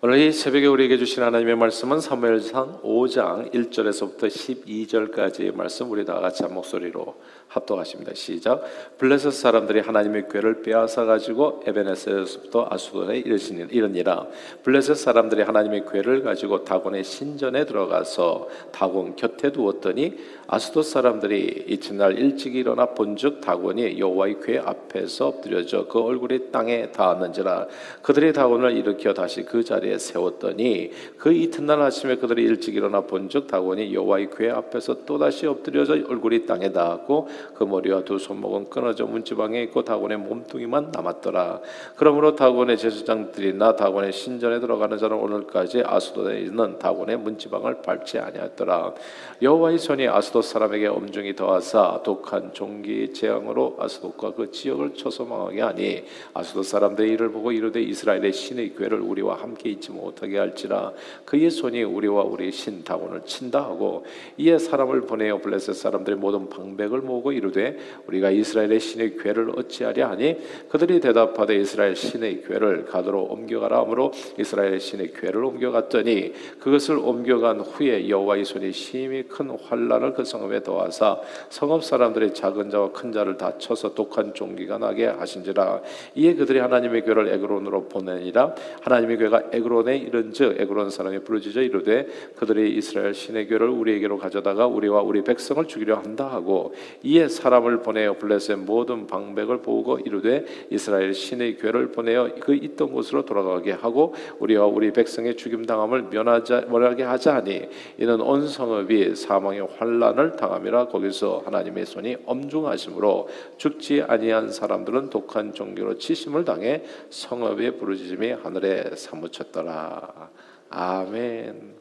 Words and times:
오늘 0.00 0.18
이 0.20 0.30
새벽에 0.30 0.64
우리에게 0.68 0.96
주신 0.96 1.24
하나님의 1.24 1.56
말씀은 1.56 2.00
사무엘상 2.00 2.82
5장 2.84 3.52
1절에서부터 3.52 4.28
12절까지의 4.28 5.52
말씀 5.56 5.90
우리 5.90 6.04
다 6.04 6.20
같이 6.20 6.44
한 6.44 6.54
목소리로 6.54 7.16
합독하십니다. 7.48 8.14
시작. 8.14 8.62
블레셋 8.98 9.32
사람들이 9.32 9.80
하나님의 9.80 10.28
궤를 10.28 10.62
빼앗아 10.62 11.04
가지고 11.04 11.62
에베네스에서부터 11.66 12.68
아수돈에 12.70 13.18
이르니라. 13.18 14.26
블레셋 14.62 14.96
사람들이 14.96 15.42
하나님의 15.42 15.86
궤를 15.90 16.22
가지고 16.22 16.62
다곤의 16.62 17.02
신전에 17.02 17.64
들어가서 17.64 18.48
다곤 18.70 19.16
곁에 19.16 19.50
두었더니 19.50 20.16
아수도 20.46 20.82
사람들이 20.82 21.64
이튿날 21.68 22.18
일찍 22.18 22.54
일어나 22.54 22.86
본즉 22.86 23.40
다곤이 23.40 23.98
여호와의 23.98 24.36
궤 24.42 24.58
앞에서 24.58 25.26
엎드려져 25.28 25.86
그 25.88 26.00
얼굴이 26.00 26.50
땅에 26.50 26.90
닿았는지라 26.90 27.66
그들이 28.02 28.32
다곤을 28.32 28.76
일으켜 28.76 29.12
다시 29.12 29.42
그 29.42 29.62
자리에 29.62 29.87
세웠더니 29.96 30.90
그 31.16 31.32
이튿날 31.32 31.80
아침에 31.80 32.16
그들이 32.16 32.42
일찍 32.42 32.74
일어나 32.74 33.02
본즉 33.02 33.46
다곤이 33.46 33.94
여호와의 33.94 34.30
궤 34.36 34.50
앞에서 34.50 35.04
또다시 35.04 35.46
엎드려져 35.46 35.92
얼굴이 35.94 36.46
땅에 36.46 36.72
닿았고 36.72 37.28
그 37.54 37.64
머리와 37.64 38.02
두 38.02 38.18
손목은 38.18 38.70
끊어져 38.70 39.06
문지방에 39.06 39.62
있고 39.64 39.84
다곤의 39.84 40.18
몸뚱이만 40.18 40.90
남았더라. 40.92 41.60
그러므로 41.96 42.34
다곤의 42.34 42.76
제사장들이나 42.78 43.76
다곤의 43.76 44.12
신전에 44.12 44.60
들어가는 44.60 44.98
자는 44.98 45.16
오늘까지 45.16 45.82
아수도에 45.84 46.40
있는 46.40 46.78
다곤의 46.78 47.18
문지방을 47.18 47.82
밟지 47.82 48.18
아니하였더라. 48.18 48.94
여호와의 49.42 49.78
손이 49.78 50.08
아스돗 50.08 50.42
사람에게 50.42 50.86
엄중히 50.88 51.36
더하사 51.36 52.00
독한 52.04 52.52
종기 52.52 53.12
재앙으로 53.12 53.76
아스돗과 53.78 54.34
그 54.34 54.50
지역을 54.50 54.94
쳐서 54.94 55.24
망하게 55.24 55.60
하니 55.60 56.04
아스돗 56.34 56.64
사람들의 56.64 57.10
이를 57.12 57.30
보고 57.30 57.52
이르되 57.52 57.80
이스라엘의 57.80 58.32
신의 58.32 58.74
괴를 58.74 59.00
우리와 59.00 59.36
함께 59.36 59.70
있지 59.78 59.90
못하게 59.90 60.38
할지라. 60.38 60.92
그의 61.24 61.50
손이 61.50 61.82
우리와 61.82 62.22
우리 62.22 62.52
신 62.52 62.84
다곤을 62.84 63.22
친다 63.24 63.62
하고 63.62 64.04
이에 64.36 64.58
사람을 64.58 65.02
보내어 65.02 65.38
블레셋 65.38 65.74
사람들의 65.74 66.18
모든 66.18 66.48
방백을 66.48 67.00
모으고 67.00 67.32
이르되 67.32 67.78
우리가 68.06 68.30
이스라엘의 68.30 68.80
신의 68.80 69.16
괴를 69.16 69.52
어찌하랴 69.56 70.10
하니 70.10 70.36
그들이 70.68 71.00
대답하되 71.00 71.56
이스라엘 71.56 71.96
신의 71.96 72.42
괴를 72.42 72.84
가도로 72.86 73.22
옮겨가라 73.24 73.78
하므로 73.80 74.12
이스라엘의 74.38 74.80
신의 74.80 75.12
괴를 75.14 75.44
옮겨갔더니 75.44 76.32
그것을 76.58 76.98
옮겨간 76.98 77.60
후에 77.60 78.08
여호와의 78.08 78.44
손이 78.44 78.72
심히 78.72 79.22
큰 79.22 79.50
환란을 79.50 80.14
그 80.14 80.24
성읍에 80.24 80.62
도와사 80.62 81.20
성읍 81.50 81.84
사람들이 81.84 82.34
작은 82.34 82.70
자와 82.70 82.92
큰 82.92 83.12
자를 83.12 83.36
다 83.36 83.56
쳐서 83.58 83.94
독한 83.94 84.34
종기가 84.34 84.78
나게 84.78 85.06
하신지라. 85.06 85.82
이에 86.14 86.34
그들이 86.34 86.58
하나님의 86.58 87.04
궤를 87.04 87.28
에그론으로 87.28 87.88
보내니라. 87.88 88.54
하나님의 88.82 89.18
궤가 89.18 89.42
에그론 89.52 89.67
에 89.88 89.96
이른즉 89.96 90.60
에그론 90.60 90.90
사람이 90.90 91.20
부르짖어 91.20 91.62
이르되 91.62 92.06
그들이 92.36 92.76
이스라엘 92.76 93.14
신의 93.14 93.46
궤를 93.46 93.68
우리에게로 93.68 94.18
가져다가 94.18 94.66
우리와 94.66 95.02
우리 95.02 95.22
백성을 95.22 95.64
죽이려 95.66 95.96
한다 95.96 96.26
하고 96.26 96.74
이에 97.02 97.28
사람을 97.28 97.82
보내어 97.82 98.18
블레셋 98.18 98.58
모든 98.58 99.06
방백을 99.06 99.62
보고 99.62 99.98
이르되 99.98 100.44
이스라엘 100.70 101.14
신의 101.14 101.58
궤를 101.58 101.92
보내어 101.92 102.30
그 102.40 102.54
있던 102.54 102.92
곳으로 102.92 103.24
돌아가게 103.24 103.72
하고 103.72 104.14
우리와 104.40 104.66
우리 104.66 104.92
백성의 104.92 105.36
죽임 105.36 105.64
당함을 105.64 106.04
면하자 106.10 106.66
면하게 106.68 107.04
하자니 107.04 107.68
이는 107.98 108.20
온 108.20 108.48
성읍이 108.48 109.14
사망의 109.14 109.68
환란 109.78 109.98
환난을 109.98 110.36
당함이라 110.36 110.88
거기서 110.88 111.42
하나님의 111.44 111.86
손이 111.86 112.16
엄중하심으로 112.24 113.28
죽지 113.56 114.02
아니한 114.06 114.50
사람들은 114.50 115.10
독한 115.10 115.52
종교로 115.52 115.98
치심을 115.98 116.44
당해 116.44 116.82
성읍의 117.10 117.78
부르짖음이 117.78 118.32
하늘에 118.32 118.90
사무쳤 118.94 119.52
더라. 119.58 120.30
아멘. 120.70 121.78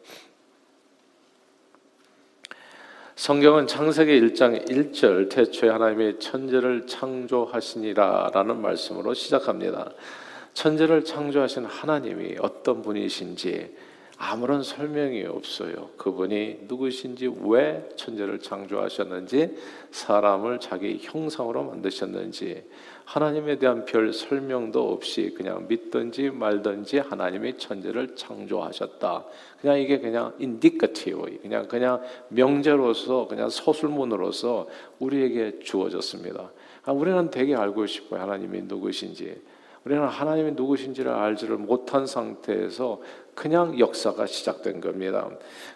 성경은 3.16 3.68
창세기 3.68 4.20
1장 4.22 4.68
1절 4.68 5.30
태초에 5.30 5.70
하나님의 5.70 6.20
천재를 6.20 6.88
창조하시니라라는 6.88 8.62
말씀으로 8.62 9.14
시작합니다. 9.14 9.92
천재를 10.54 11.04
창조하신 11.04 11.66
하나님이 11.66 12.38
어떤 12.40 12.82
분이신지 12.82 13.76
아무런 14.20 14.64
설명이 14.64 15.26
없어요. 15.26 15.90
그분이 15.98 16.62
누구신지 16.68 17.32
왜 17.42 17.88
천지를 17.96 18.40
창조하셨는지 18.40 19.56
사람을 19.92 20.60
자기 20.60 20.98
형상으로 21.00 21.64
만드셨는지 21.64 22.64
하나님에 23.06 23.58
대한 23.60 23.86
별 23.86 24.12
설명도 24.12 24.92
없이 24.92 25.34
그냥 25.38 25.68
믿든지 25.68 26.32
말든지 26.32 26.98
하나님이 26.98 27.58
천지를 27.58 28.16
창조하셨다. 28.16 29.24
그냥 29.62 29.80
이게 29.80 30.00
그냥 30.00 30.34
indicative 30.40 31.40
그냥 31.44 31.68
그냥 31.68 32.02
명제로서 32.30 33.28
그냥 33.28 33.50
서술문으로서 33.50 34.68
우리에게 34.98 35.60
주어졌습니다. 35.60 36.52
그러니까 36.82 36.94
우리는 36.94 37.30
되게 37.30 37.56
알고 37.56 37.86
싶어요. 37.86 38.22
하나님이 38.22 38.64
누구신지. 38.64 39.40
우리는 39.86 40.06
하나님이 40.06 40.52
누구신지를 40.52 41.10
알지를 41.10 41.58
못한 41.58 42.06
상태에서 42.06 43.00
그냥 43.38 43.78
역사가 43.78 44.26
시작된 44.26 44.82
겁니다. 44.82 45.30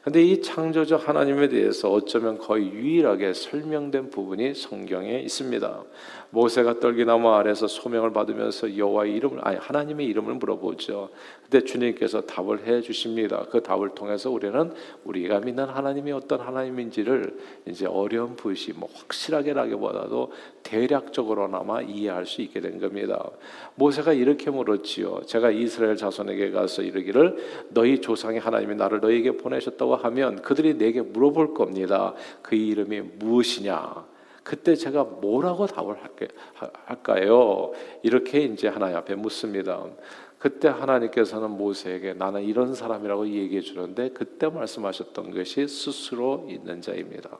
근데 0.03 0.23
이 0.23 0.41
창조주 0.41 0.95
하나님에 0.95 1.47
대해서 1.47 1.91
어쩌면 1.91 2.39
거의 2.39 2.71
유일하게 2.71 3.35
설명된 3.35 4.09
부분이 4.09 4.55
성경에 4.55 5.19
있습니다. 5.19 5.83
모세가 6.31 6.79
떨기나무 6.79 7.29
아래서 7.29 7.67
소명을 7.67 8.13
받으면서 8.13 8.77
여호와의 8.77 9.13
이름을 9.13 9.47
아니 9.47 9.57
하나님의 9.57 10.07
이름을 10.07 10.35
물어보죠. 10.35 11.09
그때 11.43 11.63
주님께서 11.63 12.21
답을 12.21 12.65
해 12.65 12.81
주십니다. 12.81 13.45
그 13.51 13.61
답을 13.61 13.89
통해서 13.89 14.31
우리는 14.31 14.73
우리가 15.03 15.41
믿는 15.41 15.65
하나님이 15.65 16.13
어떤 16.13 16.39
하나님인지를 16.39 17.37
이제 17.67 17.85
어렴풋이 17.85 18.73
뭐 18.77 18.89
확실하게라기보다도 18.93 20.31
대략적으로나마 20.63 21.81
이해할 21.81 22.25
수 22.25 22.41
있게 22.41 22.61
된 22.61 22.79
겁니다. 22.79 23.29
모세가 23.75 24.13
이렇게 24.13 24.49
물었지요. 24.49 25.23
제가 25.25 25.51
이스라엘 25.51 25.97
자손에게 25.97 26.51
가서 26.51 26.81
이르기를 26.81 27.50
너희 27.69 27.99
조상의 28.01 28.39
하나님이 28.39 28.75
나를 28.75 28.99
너희에게 28.99 29.37
보내셨다고 29.37 29.95
하면 29.95 30.41
그들이 30.41 30.77
내게 30.77 31.01
물어볼 31.01 31.53
겁니다. 31.53 32.13
그 32.41 32.55
이름이 32.55 33.01
무엇이냐? 33.01 34.05
그때 34.43 34.75
제가 34.75 35.03
뭐라고 35.03 35.67
답을 35.67 35.95
할까요? 36.85 37.71
이렇게 38.01 38.39
이제 38.41 38.67
하나님 38.67 38.97
앞에 38.97 39.15
묻습니다. 39.15 39.85
그때 40.39 40.67
하나님께서는 40.67 41.51
모세에게 41.51 42.13
나는 42.13 42.41
이런 42.43 42.73
사람이라고 42.73 43.27
얘기해 43.27 43.61
주는데 43.61 44.09
그때 44.09 44.47
말씀하셨던 44.49 45.31
것이 45.35 45.67
스스로 45.67 46.47
있는 46.49 46.81
자입니다. 46.81 47.37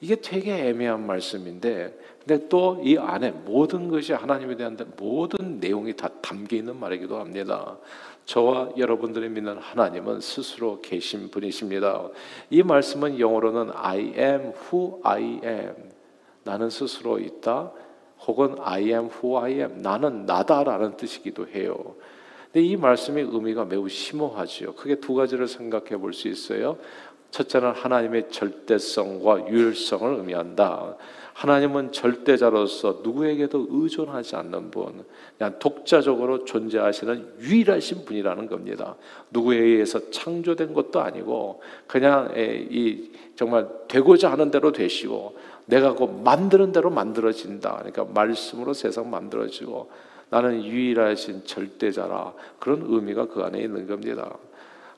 이게 0.00 0.16
되게 0.16 0.68
애매한 0.68 1.04
말씀인데 1.06 1.98
근데 2.24 2.48
또 2.48 2.80
이 2.82 2.96
안에 2.96 3.32
모든 3.32 3.88
것이 3.88 4.12
하나님에 4.12 4.56
대한 4.56 4.76
모든 4.96 5.58
내용이 5.58 5.94
다 5.94 6.08
담겨 6.22 6.56
있는 6.56 6.78
말이기도 6.78 7.18
합니다. 7.18 7.76
저와 8.30 8.70
여러분들이 8.76 9.28
믿는 9.28 9.58
하나님은 9.58 10.20
스스로 10.20 10.80
계신 10.80 11.32
분이십니다. 11.32 12.10
이 12.50 12.62
말씀은 12.62 13.18
영어로는 13.18 13.72
I 13.74 14.14
am 14.16 14.52
who 14.70 15.00
I 15.02 15.40
am 15.42 15.74
나는 16.44 16.70
스스로 16.70 17.18
있다. 17.18 17.72
혹은 18.28 18.54
I 18.60 18.84
am 18.84 19.06
who 19.06 19.36
I 19.36 19.54
am. 19.54 19.78
나는 19.82 20.26
나다라는 20.26 20.96
뜻이기도 20.96 21.48
해요. 21.48 21.96
근데 22.52 22.64
이 22.64 22.76
말씀의 22.76 23.24
의미가 23.32 23.64
매우 23.64 23.88
심오하지요. 23.88 24.74
크게 24.74 25.00
두 25.00 25.14
가지를 25.14 25.48
생각해 25.48 25.96
볼 25.96 26.12
수 26.12 26.28
있어요. 26.28 26.78
첫째는 27.32 27.72
하나님의 27.72 28.30
절대성과 28.30 29.48
유일성을 29.48 30.18
의미한다. 30.18 30.96
하나님은 31.40 31.92
절대자로서 31.92 33.00
누구에게도 33.02 33.68
의존하지 33.70 34.36
않는 34.36 34.70
분, 34.70 35.02
그냥 35.38 35.58
독자적으로 35.58 36.44
존재하시는 36.44 37.36
유일하신 37.40 38.04
분이라는 38.04 38.46
겁니다. 38.46 38.96
누구에 39.30 39.56
의해서 39.56 40.10
창조된 40.10 40.74
것도 40.74 41.00
아니고 41.00 41.62
그냥 41.86 42.30
이 42.36 43.10
정말 43.36 43.66
되고자 43.88 44.30
하는 44.30 44.50
대로 44.50 44.70
되시고 44.70 45.38
내가 45.64 45.94
그 45.94 46.04
만드는 46.04 46.72
대로 46.72 46.90
만들어진다. 46.90 47.76
그러니까 47.76 48.04
말씀으로 48.04 48.74
세상 48.74 49.08
만들어지고 49.10 49.88
나는 50.28 50.62
유일하신 50.62 51.46
절대자라 51.46 52.34
그런 52.58 52.84
의미가 52.86 53.28
그 53.28 53.40
안에 53.40 53.62
있는 53.62 53.86
겁니다. 53.86 54.36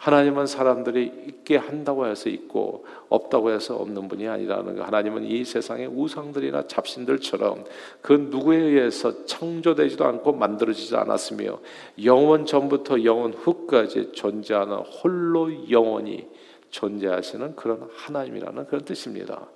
하나님은 0.02 0.48
사람들이 0.48 1.12
있게 1.28 1.56
한다고 1.56 2.08
해서 2.08 2.28
있고 2.28 2.84
없다고 3.08 3.52
해서 3.52 3.76
없는 3.76 4.08
분이 4.08 4.26
아니라는 4.26 4.74
거. 4.74 4.82
하나님은 4.82 5.22
이 5.22 5.44
세상의 5.44 5.86
우상들이나 5.86 6.66
잡신들처럼 6.66 7.64
그 8.00 8.12
누구에 8.12 8.56
의해서 8.56 9.24
창조되지도 9.26 10.04
않고 10.04 10.32
만들어지지 10.32 10.96
않았으며 10.96 11.60
영원 12.02 12.46
전부터 12.46 13.04
영원 13.04 13.32
후까지 13.32 14.10
존재하는 14.10 14.78
홀로 14.78 15.70
영원히 15.70 16.26
존재하시는 16.70 17.54
그런 17.54 17.88
하나님이라는 17.94 18.66
그런 18.66 18.84
뜻입니다. 18.84 19.46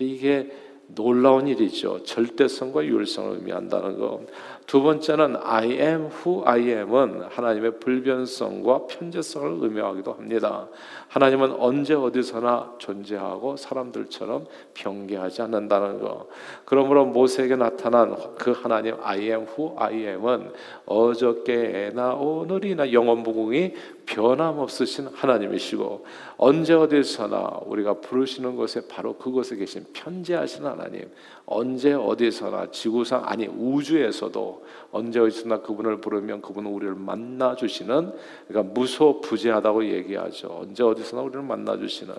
이게 0.00 0.50
놀라운 0.88 1.48
일이죠. 1.48 2.02
절대성과 2.02 2.84
유일성을 2.84 3.36
의미한다는 3.36 3.98
것. 3.98 4.20
두 4.66 4.82
번째는 4.82 5.36
I 5.42 5.72
am 5.72 6.06
who 6.06 6.42
I 6.46 6.68
am은 6.68 7.24
하나님의 7.28 7.80
불변성과 7.80 8.86
편재성을 8.86 9.58
의미하기도 9.62 10.12
합니다. 10.14 10.68
하나님은 11.08 11.52
언제 11.58 11.94
어디서나 11.94 12.74
존재하고 12.78 13.56
사람들처럼 13.56 14.46
변개하지 14.72 15.42
않는다는 15.42 16.00
것. 16.00 16.28
그러므로 16.64 17.04
모세에게 17.04 17.56
나타난 17.56 18.16
그 18.36 18.52
하나님 18.52 18.96
I 19.02 19.20
am 19.20 19.46
who 19.46 19.74
I 19.76 20.06
am은 20.06 20.50
어저께나 20.86 22.14
오늘이나 22.14 22.90
영원 22.92 23.18
무궁이 23.18 23.74
변함없으신 24.06 25.08
하나님이시고 25.08 26.06
언제 26.36 26.74
어디서나 26.74 27.60
우리가 27.66 27.94
부르시는 28.00 28.56
곳에 28.56 28.86
바로 28.88 29.16
그곳에 29.16 29.56
계신 29.56 29.84
편재하신 29.92 30.66
하나님 30.66 31.10
언제 31.46 31.92
어디서나 31.92 32.70
지구상 32.70 33.22
아니 33.24 33.46
우주에서도 33.46 34.64
언제 34.92 35.20
어디서나 35.20 35.60
그분을 35.60 36.00
부르면 36.00 36.42
그분은 36.42 36.70
우리를 36.70 36.94
만나 36.94 37.54
주시는 37.56 38.12
그러니까 38.48 38.72
무소부재하다고 38.74 39.86
얘기하죠. 39.86 40.58
언제 40.62 40.82
어디서나 40.82 41.22
우리를 41.22 41.42
만나 41.42 41.76
주시는 41.76 42.14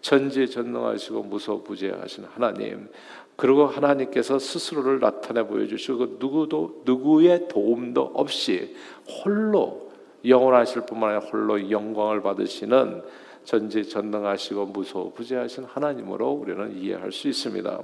천지전능하시고 0.00 1.22
무소부재하신 1.24 2.24
하나님. 2.32 2.88
그리고 3.36 3.66
하나님께서 3.66 4.38
스스로를 4.38 5.00
나타내 5.00 5.46
보여주시고 5.46 5.98
그 5.98 6.16
누구도 6.20 6.82
누구의 6.84 7.48
도움도 7.48 8.12
없이 8.14 8.76
홀로 9.24 9.89
영원하실 10.24 10.82
뿐만 10.82 11.10
아니라 11.10 11.30
홀로 11.30 11.70
영광을 11.70 12.22
받으시는 12.22 13.02
전지 13.44 13.88
전능하시고 13.88 14.66
무소부재하신 14.66 15.64
하나님으로 15.64 16.30
우리는 16.30 16.76
이해할 16.76 17.10
수 17.10 17.28
있습니다. 17.28 17.80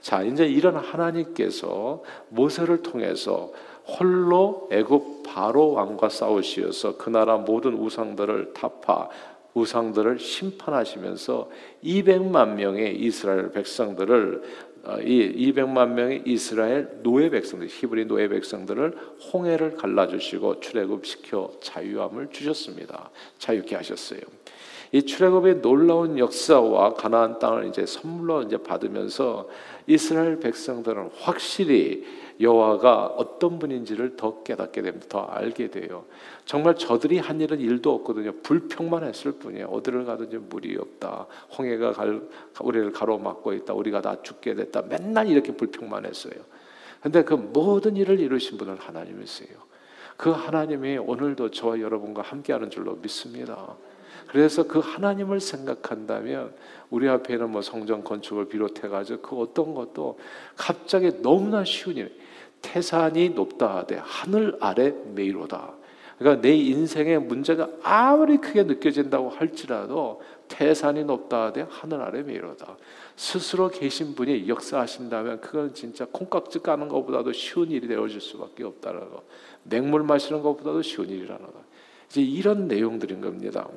자, 0.00 0.22
이제 0.22 0.46
이런 0.46 0.76
하나님께서 0.76 2.02
모세를 2.28 2.82
통해서 2.82 3.52
홀로 3.84 4.68
애굽 4.70 5.24
바로 5.26 5.72
왕과 5.72 6.08
싸우시어서 6.08 6.96
그 6.96 7.10
나라 7.10 7.36
모든 7.36 7.74
우상들을 7.74 8.52
타파 8.54 9.08
우상들을 9.54 10.18
심판하시면서 10.18 11.50
200만 11.84 12.54
명의 12.54 12.96
이스라엘 12.96 13.50
백성들을 13.50 14.42
어, 14.42 14.71
이 15.04 15.52
200만 15.52 15.90
명의 15.90 16.22
이스라엘 16.26 16.88
노예 17.02 17.30
백성들, 17.30 17.68
히브리 17.68 18.06
노예 18.06 18.28
백성들을 18.28 18.96
홍해를 19.32 19.76
갈라주시고 19.76 20.60
출애굽시켜 20.60 21.52
자유함을 21.60 22.30
주셨습니다. 22.30 23.10
자유케 23.38 23.76
하셨어요. 23.76 24.20
이 24.90 25.02
출애굽의 25.02 25.62
놀라운 25.62 26.18
역사와 26.18 26.94
가나안 26.94 27.38
땅을 27.38 27.68
이제 27.68 27.86
선물로 27.86 28.42
이제 28.42 28.58
받으면서 28.58 29.48
이스라엘 29.86 30.38
백성들은 30.40 31.10
확실히 31.20 32.04
여호와가 32.42 33.06
어떤 33.06 33.58
분인지를 33.58 34.16
더 34.16 34.42
깨닫게 34.42 34.82
됩니다. 34.82 35.06
더 35.08 35.20
알게 35.22 35.70
돼요. 35.70 36.04
정말 36.44 36.74
저들이 36.74 37.18
한 37.18 37.40
일은 37.40 37.60
일도 37.60 37.94
없거든요. 37.94 38.32
불평만 38.42 39.04
했을 39.04 39.32
뿐이에요. 39.32 39.66
어디를 39.68 40.04
가든지 40.04 40.38
물이 40.38 40.76
없다. 40.76 41.26
홍해가 41.56 41.92
갈, 41.92 42.20
우리를 42.60 42.92
가로막고 42.92 43.52
있다. 43.52 43.74
우리가 43.74 44.02
다 44.02 44.22
죽게 44.22 44.54
됐다. 44.54 44.82
맨날 44.82 45.28
이렇게 45.28 45.52
불평만 45.52 46.04
했어요. 46.04 46.34
근데 47.00 47.22
그 47.22 47.34
모든 47.34 47.96
일을 47.96 48.20
이루신 48.20 48.58
분은 48.58 48.76
하나님이세요. 48.76 49.56
그 50.16 50.30
하나님이 50.30 50.98
오늘도 50.98 51.50
저와 51.52 51.80
여러분과 51.80 52.22
함께하는 52.22 52.70
줄로 52.70 52.96
믿습니다. 52.96 53.76
그래서 54.28 54.62
그 54.62 54.78
하나님을 54.78 55.40
생각한다면 55.40 56.54
우리 56.90 57.08
앞에 57.08 57.34
있는 57.34 57.50
뭐 57.50 57.62
성전 57.62 58.04
건축을 58.04 58.48
비롯해 58.48 58.88
가지고 58.88 59.20
그 59.20 59.36
어떤 59.40 59.74
것도 59.74 60.18
갑자기 60.56 61.22
너무나 61.22 61.64
쉬운 61.64 61.96
일. 61.96 62.16
태산이 62.62 63.30
높다 63.30 63.78
하되 63.78 64.00
하늘 64.02 64.56
아래 64.60 64.94
메이로다. 65.14 65.74
그러니까 66.18 66.40
내 66.40 66.54
인생의 66.54 67.20
문제가 67.20 67.68
아무리 67.82 68.38
크게 68.38 68.62
느껴진다고 68.62 69.28
할지라도 69.28 70.22
태산이 70.46 71.04
높다 71.04 71.46
하되 71.46 71.66
하늘 71.68 72.00
아래 72.00 72.22
메이로다. 72.22 72.76
스스로 73.16 73.68
계신 73.68 74.14
분이 74.14 74.48
역사하신다면 74.48 75.40
그건 75.40 75.74
진짜 75.74 76.06
콩깍지 76.10 76.60
까는 76.60 76.88
것보다도 76.88 77.32
쉬운 77.32 77.70
일이 77.70 77.88
되어질 77.88 78.20
수밖에 78.20 78.64
없다는 78.64 79.10
거. 79.10 79.22
맹물 79.64 80.04
마시는 80.04 80.42
것보다도 80.42 80.82
쉬운 80.82 81.08
일이라는 81.08 81.44
거. 81.44 81.62
이제 82.08 82.20
이런 82.20 82.68
내용들인 82.68 83.20
겁니다. 83.20 83.68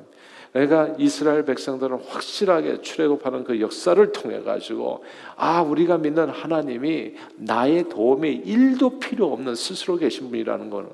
내가 0.56 0.94
이스라엘 0.98 1.44
백성들은 1.44 1.98
확실하게 2.04 2.80
출애굽하는 2.80 3.44
그 3.44 3.60
역사를 3.60 4.10
통해 4.12 4.40
가지고 4.40 5.04
아 5.36 5.60
우리가 5.60 5.98
믿는 5.98 6.30
하나님이 6.30 7.14
나의 7.36 7.90
도움이 7.90 8.30
일도 8.36 8.98
필요 8.98 9.30
없는 9.34 9.54
스스로 9.54 9.96
계신 9.98 10.30
분이라는 10.30 10.70
거는 10.70 10.88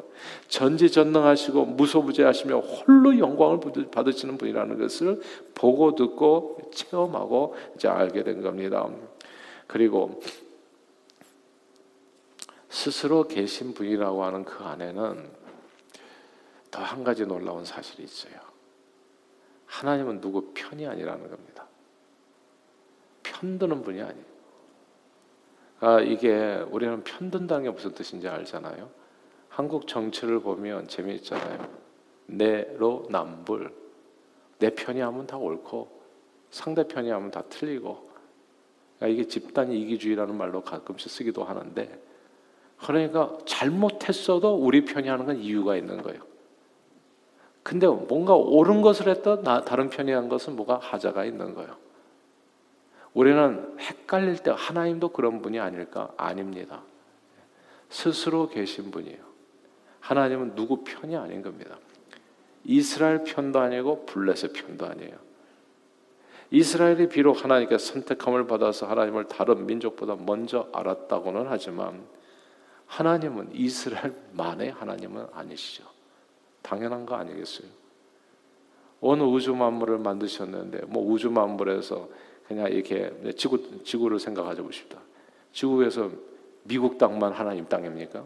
전지전능하시고 0.48 1.64
무소부재하시며 1.66 2.58
홀로 2.58 3.16
영광을 3.16 3.60
받으시는 3.92 4.36
분이라는 4.36 4.78
것을 4.80 5.22
보고 5.54 5.94
듣고 5.94 6.58
체험하고 6.74 7.54
이제 7.76 7.86
알게 7.86 8.24
된 8.24 8.42
겁니다. 8.42 8.88
그리고 9.68 10.20
스스로 12.68 13.28
계신 13.28 13.74
분이라고 13.74 14.24
하는 14.24 14.44
그 14.44 14.64
안에는 14.64 15.42
더 16.72 16.82
한 16.82 17.04
가지 17.04 17.26
놀라운 17.26 17.64
사실이 17.64 18.02
있어요. 18.02 18.51
하나님은 19.72 20.20
누구 20.20 20.52
편이 20.52 20.86
아니라는 20.86 21.30
겁니다. 21.30 21.66
편드는 23.22 23.82
분이 23.82 24.02
아니에요. 24.02 24.24
아, 25.80 26.00
이게 26.00 26.62
우리는 26.70 27.02
편든다는 27.02 27.64
게 27.64 27.70
무슨 27.70 27.92
뜻인지 27.94 28.28
알잖아요. 28.28 28.90
한국 29.48 29.88
정치를 29.88 30.40
보면 30.40 30.88
재미있잖아요. 30.88 31.66
내로 32.26 33.06
남불. 33.10 33.72
내 34.58 34.70
편이 34.74 35.00
하면 35.00 35.26
다 35.26 35.38
옳고 35.38 36.02
상대 36.50 36.86
편이 36.86 37.08
하면 37.08 37.30
다 37.30 37.42
틀리고. 37.48 38.10
그러니까 38.98 39.06
이게 39.06 39.26
집단 39.26 39.72
이기주의라는 39.72 40.36
말로 40.36 40.62
가끔씩 40.62 41.10
쓰기도 41.10 41.44
하는데 41.44 41.98
그러니까 42.76 43.38
잘못했어도 43.46 44.54
우리 44.54 44.84
편이 44.84 45.08
하는 45.08 45.24
건 45.24 45.38
이유가 45.38 45.76
있는 45.76 46.02
거예요. 46.02 46.31
근데 47.62 47.86
뭔가 47.86 48.34
옳은 48.34 48.82
것을 48.82 49.08
했던 49.08 49.42
다른 49.64 49.88
편이 49.88 50.10
한 50.10 50.28
것은 50.28 50.56
뭐가 50.56 50.78
하자가 50.78 51.24
있는 51.24 51.54
거예요. 51.54 51.76
우리는 53.14 53.76
헷갈릴 53.78 54.38
때 54.38 54.52
하나님도 54.54 55.10
그런 55.10 55.42
분이 55.42 55.60
아닐까? 55.60 56.10
아닙니다. 56.16 56.82
스스로 57.88 58.48
계신 58.48 58.90
분이에요. 58.90 59.18
하나님은 60.00 60.54
누구 60.54 60.82
편이 60.82 61.16
아닌 61.16 61.42
겁니다. 61.42 61.76
이스라엘 62.64 63.22
편도 63.24 63.60
아니고 63.60 64.06
블레셋 64.06 64.52
편도 64.52 64.86
아니에요. 64.86 65.16
이스라엘이 66.50 67.08
비록 67.08 67.44
하나님께 67.44 67.78
선택함을 67.78 68.46
받아서 68.46 68.86
하나님을 68.86 69.26
다른 69.26 69.66
민족보다 69.66 70.16
먼저 70.16 70.68
알았다고는 70.72 71.46
하지만 71.48 72.02
하나님은 72.86 73.50
이스라엘만의 73.54 74.72
하나님은 74.72 75.26
아니시죠. 75.32 75.84
당연한 76.62 77.04
거 77.06 77.16
아니겠어요? 77.16 77.68
온 79.00 79.20
우주 79.20 79.54
만물을 79.54 79.98
만드셨는데 79.98 80.86
뭐 80.86 81.04
우주 81.04 81.30
만물에서 81.30 82.08
그냥 82.46 82.70
이렇게 82.70 83.12
지구 83.36 83.82
지구를 83.82 84.18
생각하자 84.18 84.62
보십니다. 84.62 85.00
지구에서 85.52 86.10
미국 86.64 86.98
땅만 86.98 87.32
하나님 87.32 87.66
땅입니까? 87.68 88.24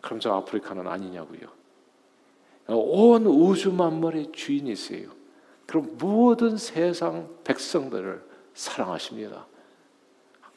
그럼 0.00 0.20
저 0.20 0.32
아프리카는 0.34 0.86
아니냐고요. 0.86 1.48
온 2.68 3.26
우주 3.26 3.72
만물의 3.72 4.32
주인이세요. 4.32 5.10
그럼 5.66 5.96
모든 5.98 6.56
세상 6.56 7.28
백성들을 7.44 8.22
사랑하십니다. 8.54 9.46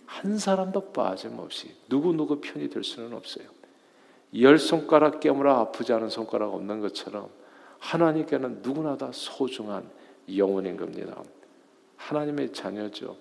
한 0.06 0.38
사람도 0.38 0.92
빠짐없이 0.92 1.76
누구 1.88 2.12
누구 2.14 2.42
편이 2.42 2.70
될 2.70 2.84
수는 2.84 3.14
없어요. 3.14 3.48
열 4.40 4.58
손가락 4.58 5.20
깨물어 5.20 5.54
아프지 5.54 5.92
않은 5.94 6.10
손가락 6.10 6.54
없는 6.54 6.80
것처럼 6.80 7.30
하나님께는 7.80 8.60
누구나 8.62 8.96
다 8.96 9.10
소중한 9.12 9.90
영혼인 10.36 10.78
겁니다. 10.78 11.22
하나님의 11.98 12.54
자녀죠. 12.54 13.18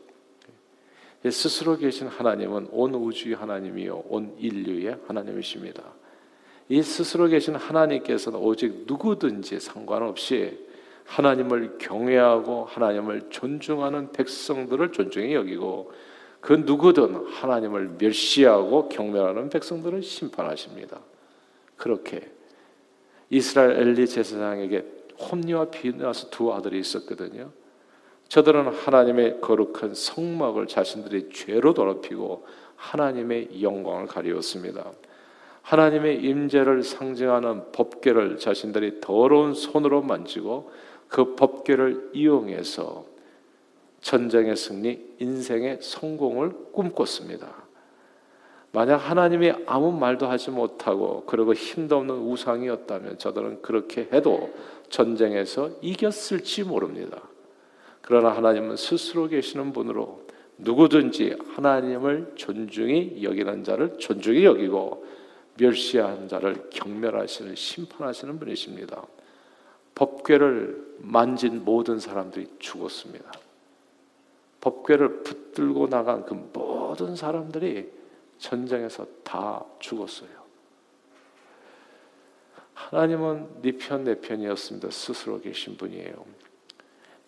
스스로 1.31 1.77
계신 1.77 2.07
하나님은 2.07 2.69
온 2.71 2.95
우주의 2.95 3.35
하나님이요, 3.35 4.05
온 4.09 4.35
인류의 4.39 4.99
하나님이십니다. 5.07 5.83
이 6.69 6.83
스스로 6.83 7.27
계신 7.27 7.57
하나님께서는 7.57 8.39
오직 8.39 8.85
누구든지 8.87 9.61
상관없이 9.61 10.67
하나님을 11.05 11.79
경외하고 11.79 12.65
하나님을 12.67 13.29
존중하는 13.31 14.13
백성들을 14.13 14.93
존중히 14.93 15.35
여기고 15.35 15.93
그 16.41 16.53
누구든 16.55 17.27
하나님을 17.27 17.97
멸시하고 17.99 18.89
경멸하는 18.89 19.51
백성들을 19.51 20.03
심판하십니다. 20.03 21.01
그렇게 21.77 22.31
이스라엘 23.29 23.73
엘리 23.73 24.07
제사장에게 24.07 24.85
홈리와 25.19 25.67
비나스 25.67 26.31
두 26.31 26.53
아들이 26.53 26.81
있었거든요. 26.81 27.51
저들은 28.29 28.69
하나님의 28.69 29.41
거룩한 29.41 29.95
성막을 29.95 30.67
자신들의 30.67 31.31
죄로 31.33 31.75
더럽히고 31.75 32.47
하나님의 32.77 33.63
영광을 33.63 34.07
가리웠습니다. 34.07 34.93
하나님의 35.63 36.23
임재를 36.23 36.83
상징하는 36.83 37.73
법궤를 37.73 38.39
자신들이 38.39 39.01
더러운 39.01 39.55
손으로 39.55 40.03
만지고 40.03 40.71
그 41.09 41.35
법궤를 41.35 42.11
이용해서 42.15 43.05
전쟁의 44.01 44.57
승리, 44.57 45.15
인생의 45.19 45.79
성공을 45.83 46.73
꿈꿨습니다. 46.73 47.71
만약 48.73 48.97
하나님이 48.97 49.53
아무 49.67 49.93
말도 49.93 50.29
하지 50.29 50.51
못하고 50.51 51.25
그리고 51.27 51.55
힘도 51.55 51.97
없는 51.97 52.15
우상이었다면 52.15 53.19
저들은 53.19 53.63
그렇게 53.63 54.09
해도 54.13 54.51
전쟁에서 54.89 55.71
이겼을지 55.81 56.65
모릅니다. 56.65 57.21
그러나 58.01 58.31
하나님은 58.31 58.77
스스로 58.77 59.29
계시는 59.29 59.73
분으로 59.73 60.23
누구든지 60.59 61.37
하나님을 61.55 62.33
존중히 62.37 63.23
여기는 63.23 63.65
자를 63.65 63.99
존중히 63.99 64.45
여기고 64.45 65.05
멸시한 65.59 66.29
자를 66.29 66.69
경멸하시는 66.71 67.55
심판하시는 67.55 68.39
분이십니다. 68.39 69.05
법궤를 69.95 70.97
만진 70.99 71.65
모든 71.65 71.99
사람들이 71.99 72.47
죽었습니다. 72.59 73.33
법궤를 74.61 75.23
붙들고 75.23 75.89
나간 75.89 76.25
그 76.25 76.35
모든 76.53 77.17
사람들이 77.17 77.91
전쟁에서 78.39 79.07
다 79.23 79.65
죽었어요. 79.79 80.41
하나님은 82.75 83.63
네 83.63 83.73
편, 83.73 84.05
내 84.05 84.21
편이었습니다. 84.21 84.91
스스로 84.91 85.41
계신 85.41 85.77
분이에요. 85.77 86.25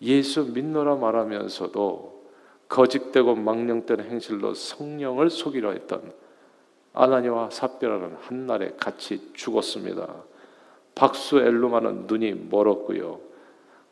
예수 0.01 0.43
믿노라 0.45 0.95
말하면서도 0.95 2.23
거짓되고 2.67 3.35
망령된 3.35 4.01
행실로 4.01 4.53
성령을 4.53 5.29
속이려 5.29 5.71
했던 5.71 6.11
아나니와 6.93 7.49
삽비라는 7.49 8.15
한날에 8.21 8.73
같이 8.77 9.31
죽었습니다. 9.33 10.23
박수 10.95 11.39
엘루마는 11.39 12.07
눈이 12.07 12.33
멀었고요. 12.49 13.32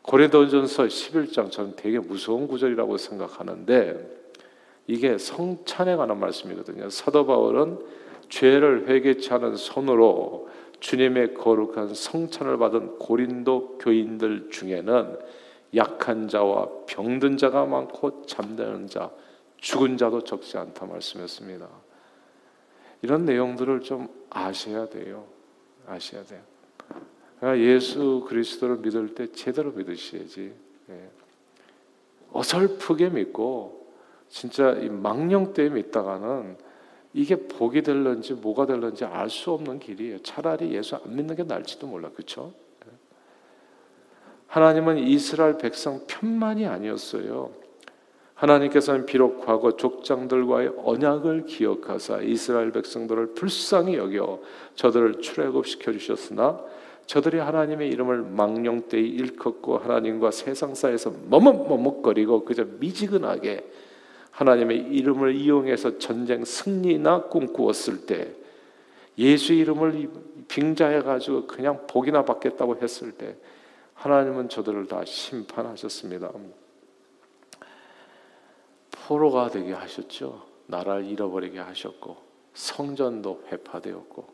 고린도전서 0.02 0.84
11장 0.84 1.50
저는 1.50 1.74
되게 1.76 1.98
무서운 1.98 2.48
구절이라고 2.48 2.96
생각하는데 2.98 4.22
이게 4.86 5.16
성찬에 5.16 5.96
관한 5.96 6.18
말씀이거든요. 6.18 6.90
사도 6.90 7.24
바울은 7.24 7.78
죄를 8.28 8.88
회개치 8.88 9.32
않은 9.32 9.56
손으로 9.56 10.48
주님의 10.80 11.34
거룩한 11.34 11.94
성찬을 11.94 12.58
받은 12.58 12.98
고린도 12.98 13.78
교인들 13.78 14.50
중에는 14.50 15.18
약한 15.76 16.28
자와 16.28 16.68
병든 16.86 17.36
자가 17.36 17.66
많고 17.66 18.26
잠드는 18.26 18.88
자, 18.88 19.10
죽은 19.58 19.96
자도 19.96 20.24
적지 20.24 20.58
않다 20.58 20.86
말씀했습니다. 20.86 21.68
이런 23.02 23.24
내용들을 23.24 23.80
좀 23.80 24.08
아셔야 24.28 24.88
돼요. 24.88 25.24
아셔야 25.86 26.24
돼요. 26.24 26.40
그러니까 27.42 27.66
예수 27.66 28.24
그리스도를 28.28 28.76
믿을 28.76 29.16
때 29.16 29.26
제대로 29.32 29.72
믿으셔야지. 29.72 30.52
예. 30.90 31.10
어설프게 32.32 33.08
믿고 33.08 33.88
진짜 34.28 34.70
이 34.74 34.88
망령되에 34.88 35.70
믿다가는 35.70 36.56
이게 37.12 37.34
복이 37.34 37.82
될런지 37.82 38.34
뭐가 38.34 38.66
될런지 38.66 39.04
알 39.04 39.28
수 39.28 39.50
없는 39.50 39.80
길이에요. 39.80 40.22
차라리 40.22 40.72
예수 40.72 40.94
안 40.94 41.16
믿는 41.16 41.34
게 41.34 41.42
나을지도 41.42 41.88
몰라. 41.88 42.10
그렇죠? 42.14 42.54
하나님은 44.46 44.98
이스라엘 44.98 45.58
백성 45.58 46.06
편만이 46.06 46.68
아니었어요. 46.68 47.50
하나님께서는 48.34 49.04
비록 49.04 49.44
과거 49.44 49.76
족장들과의 49.76 50.74
언약을 50.84 51.46
기억하사 51.46 52.20
이스라엘 52.20 52.70
백성들을 52.70 53.34
불쌍히 53.34 53.96
여겨 53.96 54.40
저들을 54.76 55.20
출애굽시켜 55.20 55.90
주셨으나 55.90 56.64
저들이 57.12 57.36
하나님의 57.40 57.90
이름을 57.90 58.22
망령되이 58.22 59.06
일컫고 59.06 59.76
하나님과 59.76 60.30
세상사에서 60.30 61.12
머뭇머뭇거리고 61.28 62.46
그저 62.46 62.64
미지근하게 62.64 63.70
하나님의 64.30 64.78
이름을 64.78 65.34
이용해서 65.34 65.98
전쟁 65.98 66.42
승리나 66.42 67.24
꿈꾸었을 67.24 68.06
때 68.06 68.34
예수 69.18 69.52
이름을 69.52 70.08
빙자해 70.48 71.02
가지고 71.02 71.46
그냥 71.46 71.86
복이나 71.86 72.24
받겠다고 72.24 72.78
했을 72.80 73.12
때 73.12 73.36
하나님은 73.92 74.48
저들을 74.48 74.86
다 74.86 75.04
심판하셨습니다. 75.04 76.30
포로가 78.90 79.50
되게 79.50 79.74
하셨죠. 79.74 80.46
나라를 80.64 81.04
잃어버리게 81.04 81.58
하셨고 81.58 82.16
성전도 82.54 83.42
회파되었고. 83.52 84.31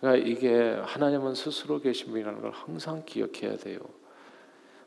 그러니까 0.00 0.28
이게 0.28 0.76
하나님은 0.82 1.34
스스로 1.34 1.80
계신 1.80 2.10
분이라는 2.10 2.40
걸 2.42 2.50
항상 2.50 3.02
기억해야 3.06 3.56
돼요. 3.56 3.78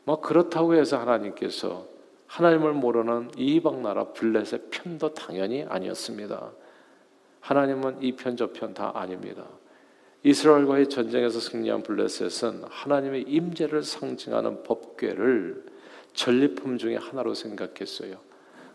뭐 0.04 0.20
그렇다고 0.20 0.74
해서 0.74 0.98
하나님께서 0.98 1.86
하나님을 2.26 2.72
모르는 2.72 3.30
이방 3.36 3.82
나라 3.82 4.04
블렛의 4.12 4.68
편도 4.70 5.14
당연히 5.14 5.64
아니었습니다. 5.64 6.50
하나님은 7.40 8.02
이 8.02 8.12
편 8.16 8.36
저 8.36 8.52
편 8.52 8.74
다 8.74 8.92
아닙니다. 8.94 9.44
이스라엘과의 10.24 10.88
전쟁에서 10.88 11.40
승리한 11.40 11.82
블레셋은 11.82 12.64
하나님의 12.68 13.22
임재를 13.22 13.82
상징하는 13.82 14.62
법궤를 14.64 15.64
전리품 16.12 16.76
중에 16.76 16.96
하나로 16.96 17.34
생각했어요. 17.34 18.18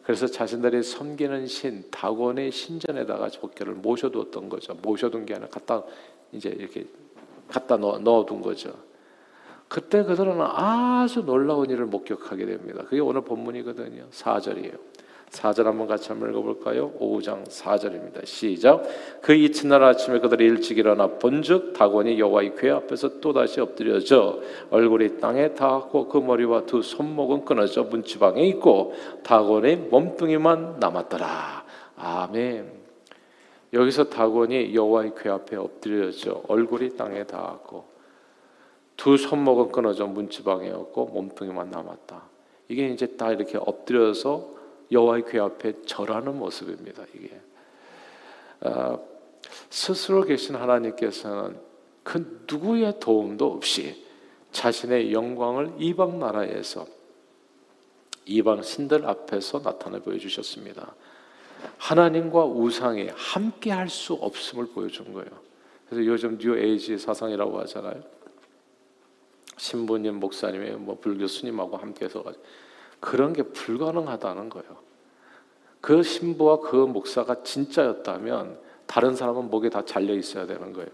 그래서 0.04 0.28
자신들이 0.28 0.84
섬기는 0.84 1.48
신 1.48 1.86
다곤의 1.90 2.52
신전에다가 2.52 3.30
법궤를 3.40 3.76
모셔두었던 3.76 4.50
거죠. 4.50 4.74
모셔둔 4.82 5.26
게 5.26 5.34
아니라 5.34 5.50
갖다 5.50 5.82
이제 6.32 6.50
이렇게 6.50 6.86
갖다 7.48 7.78
넣어, 7.78 8.00
넣어둔 8.00 8.42
거죠. 8.42 8.74
그때 9.70 10.04
그들은 10.04 10.40
아주 10.42 11.22
놀라운 11.22 11.70
일을 11.70 11.86
목격하게 11.86 12.46
됩니다. 12.46 12.84
그게 12.84 13.00
오늘 13.00 13.22
본문이거든요. 13.22 14.08
4절이에요. 14.12 14.93
4절 15.34 15.64
한번 15.64 15.88
같이 15.88 16.10
한번 16.10 16.30
읽어볼까요? 16.30 16.92
5장 17.00 17.48
4절입니다. 17.48 18.26
시작. 18.26 18.84
그 19.22 19.34
이튿날 19.34 19.84
아침에 19.84 20.20
그들이 20.20 20.46
일찍 20.46 20.78
일어나 20.78 21.08
본즉 21.08 21.74
다곤이 21.74 22.20
여호와의 22.20 22.56
궤 22.56 22.70
앞에서 22.70 23.20
또다시 23.20 23.60
엎드려져 23.60 24.40
얼굴이 24.70 25.20
땅에 25.20 25.54
닿았고 25.56 26.08
그 26.08 26.20
머리와 26.20 26.66
두 26.66 26.82
손목은 26.84 27.46
끊어져 27.46 27.84
문지방에 27.84 28.46
있고 28.50 28.94
다곤의 29.24 29.78
몸뚱이만 29.90 30.80
남았더라. 30.80 31.66
아멘. 31.98 32.72
여기서 33.74 34.06
다곤이 34.06 34.76
여호와의 34.76 35.14
궤 35.18 35.30
앞에 35.30 35.56
엎드려져 35.56 36.44
얼굴이 36.48 36.96
땅에 36.96 37.24
닿았고 37.24 37.86
두 38.96 39.18
손목은 39.18 39.72
끊어져 39.72 40.06
문지방이었고 40.06 41.08
몸뚱이만 41.08 41.72
남았다. 41.72 42.22
이게 42.68 42.88
이제 42.90 43.08
다 43.18 43.32
이렇게 43.32 43.58
엎드려서 43.58 44.54
여호와의 44.94 45.26
궤 45.28 45.40
앞에 45.40 45.82
절하는 45.86 46.38
모습입니다. 46.38 47.04
이게 47.14 47.40
어, 48.62 49.00
스스로 49.70 50.24
계신 50.24 50.56
하나님께서는 50.56 51.60
그 52.04 52.46
누구의 52.50 53.00
도움도 53.00 53.52
없이 53.52 54.06
자신의 54.52 55.12
영광을 55.12 55.74
이방 55.80 56.20
나라에서 56.20 56.86
이방 58.26 58.62
신들 58.62 59.06
앞에서 59.06 59.62
나타내 59.62 60.00
보여주셨습니다. 60.00 60.96
하나님과 61.78 62.46
우상이 62.46 63.10
함께 63.14 63.72
할 63.72 63.90
수 63.90 64.14
없음을 64.14 64.68
보여준 64.68 65.14
거예요. 65.14 65.30
그래서 65.90 66.06
요즘 66.06 66.38
뉴 66.38 66.58
에이지 66.58 66.98
사상이라고 66.98 67.60
하잖아요. 67.62 68.02
신부님, 69.58 70.16
목사님이 70.16 70.72
뭐 70.72 70.98
불교 71.00 71.28
스님하고 71.28 71.78
함께서 71.78 72.24
그런 73.04 73.34
게 73.34 73.44
불가능하다는 73.44 74.48
거예요. 74.48 74.78
그 75.82 76.04
신부와 76.04 76.62
그 76.62 76.78
목사가 76.78 77.44
진짜였다면 77.44 78.58
다른 78.86 79.14
사람은 79.14 79.50
목에 79.50 79.70
다 79.70 79.84
잘려 79.84 80.14
있어야 80.14 80.46
되는 80.46 80.72
거예요. 80.72 80.90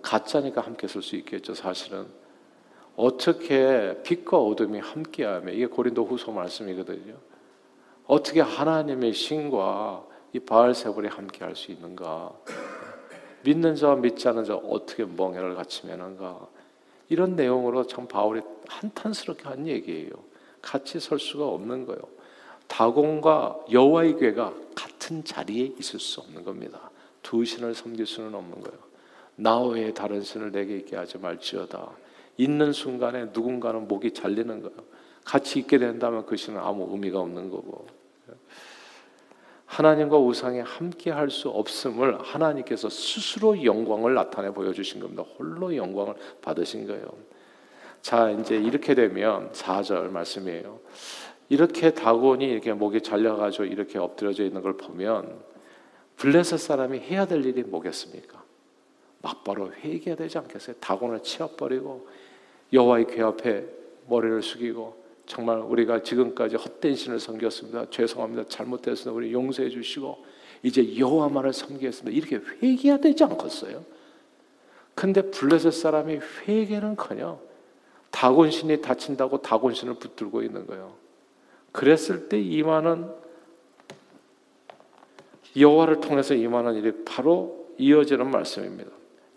가짜니까 0.00 0.62
함께 0.62 0.88
쓸 0.88 1.02
수 1.02 1.14
있겠죠, 1.16 1.54
사실은. 1.54 2.06
어떻게 2.96 4.00
빛과 4.02 4.38
어둠이 4.38 4.78
함께하며 4.78 5.52
이게 5.52 5.66
고린도후서 5.66 6.32
말씀이거든요. 6.32 7.16
어떻게 8.06 8.40
하나님의 8.40 9.12
신과 9.12 10.06
이 10.32 10.40
바알세불이 10.40 11.08
함께할 11.08 11.54
수 11.54 11.70
있는가? 11.70 12.32
믿는 13.44 13.76
자와 13.76 13.96
믿지 13.96 14.26
않는 14.26 14.44
자 14.44 14.54
어떻게 14.54 15.04
멍해를 15.04 15.54
같이 15.54 15.86
매는가? 15.86 16.48
이런 17.10 17.36
내용으로 17.36 17.86
참 17.86 18.08
바울이 18.08 18.40
한탄스럽게 18.68 19.44
한 19.44 19.66
얘기예요. 19.66 20.33
같이 20.64 20.98
설 20.98 21.18
수가 21.18 21.46
없는 21.46 21.84
거예요. 21.84 22.00
다곤과 22.66 23.66
여호와의 23.70 24.16
궤가 24.16 24.54
같은 24.74 25.22
자리에 25.22 25.74
있을 25.78 26.00
수 26.00 26.20
없는 26.20 26.42
겁니다. 26.42 26.90
두 27.22 27.44
신을 27.44 27.74
섬길 27.74 28.06
수는 28.06 28.34
없는 28.34 28.60
거예요. 28.62 28.78
나 29.36 29.60
외에 29.60 29.92
다른 29.92 30.22
신을 30.22 30.52
내게 30.52 30.78
있게 30.78 30.96
하지 30.96 31.18
말지어다. 31.18 31.90
있는 32.38 32.72
순간에 32.72 33.26
누군가는 33.26 33.86
목이 33.86 34.12
잘리는 34.12 34.62
거예요. 34.62 34.76
같이 35.24 35.58
있게 35.58 35.78
된다면 35.78 36.24
그 36.24 36.36
신은 36.36 36.58
아무 36.58 36.88
의미가 36.90 37.20
없는 37.20 37.50
거고. 37.50 37.86
하나님과 39.66 40.18
우상에 40.18 40.60
함께 40.60 41.10
할 41.10 41.30
수 41.30 41.48
없음을 41.48 42.20
하나님께서 42.22 42.88
스스로 42.88 43.64
영광을 43.64 44.14
나타내 44.14 44.50
보여주신 44.50 45.00
겁니다. 45.00 45.24
홀로 45.36 45.74
영광을 45.74 46.14
받으신 46.42 46.86
거예요. 46.86 47.06
자, 48.04 48.28
이제 48.28 48.54
이렇게 48.54 48.94
되면 48.94 49.50
4절 49.52 50.10
말씀이에요. 50.10 50.78
이렇게 51.48 51.94
다곤이 51.94 52.44
이렇게 52.44 52.74
목이 52.74 53.00
잘려가지고 53.00 53.64
이렇게 53.64 53.98
엎드려져 53.98 54.44
있는 54.44 54.60
걸 54.60 54.76
보면 54.76 55.40
블레셋 56.16 56.60
사람이 56.60 56.98
해야 56.98 57.24
될 57.24 57.42
일이 57.46 57.62
뭐겠습니까? 57.62 58.44
막바로 59.22 59.72
회개해야 59.72 60.16
되지 60.16 60.36
않겠어요? 60.36 60.76
다곤을 60.80 61.22
치워버리고 61.22 62.06
여호와의 62.74 63.06
궤 63.06 63.22
앞에 63.22 63.64
머리를 64.06 64.42
숙이고 64.42 65.02
정말 65.24 65.60
우리가 65.60 66.02
지금까지 66.02 66.56
헛된 66.56 66.96
신을 66.96 67.18
섬겼습니다. 67.18 67.88
죄송합니다. 67.88 68.48
잘못했습니다. 68.50 69.12
우리 69.12 69.32
용서해 69.32 69.70
주시고 69.70 70.26
이제 70.62 70.98
여호와만을 70.98 71.54
섬기겠습니다. 71.54 72.14
이렇게 72.14 72.44
회개해야 72.62 72.98
되지 72.98 73.24
않겠어요? 73.24 73.82
근데 74.94 75.22
블레셋 75.22 75.72
사람이 75.72 76.20
회개는커녕 76.46 77.53
다곤신이 78.14 78.80
다친다고 78.80 79.42
다곤신을 79.42 79.94
붙들고 79.94 80.42
있는 80.42 80.68
거예요. 80.68 80.94
그랬을 81.72 82.28
때 82.28 82.40
이만한 82.40 83.12
여호와를 85.56 86.00
통해서 86.00 86.32
임하는 86.32 86.76
일이 86.76 86.92
바로 87.04 87.66
이어지는 87.76 88.30
말씀입니다. 88.30 88.90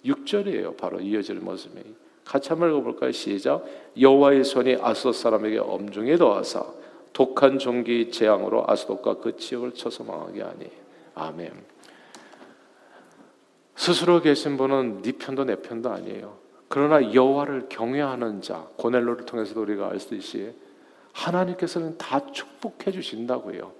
6절이에요. 0.05 0.77
바로 0.77 0.99
이어지는 0.99 1.43
말씀이. 1.43 1.81
같이 2.23 2.49
한번 2.49 2.69
읽어볼까요? 2.69 3.11
시작. 3.11 3.65
여호와의 3.99 4.43
손이 4.43 4.77
아스돗 4.79 5.15
사람에게 5.15 5.57
엄중히 5.57 6.15
더하사 6.15 6.63
독한 7.13 7.57
종기 7.57 8.11
재앙으로 8.11 8.63
아스돗과 8.67 9.15
그 9.15 9.37
지역을 9.37 9.73
쳐서 9.73 10.03
망하게 10.03 10.43
하니. 10.43 10.69
아멘. 11.15 11.51
스스로 13.75 14.21
계신 14.21 14.55
분은 14.55 15.01
네 15.01 15.13
편도 15.13 15.45
내 15.45 15.55
편도 15.55 15.89
아니에요. 15.89 16.46
그러나 16.67 17.13
여호와를 17.13 17.67
경외하는 17.69 18.41
자 18.41 18.67
고넬로를 18.77 19.25
통해서도 19.25 19.61
우리가 19.61 19.89
알 19.89 19.99
수 19.99 20.13
있듯이 20.15 20.53
하나님께서는 21.13 21.97
다 21.97 22.31
축복해 22.31 22.91
주신다고요. 22.91 23.71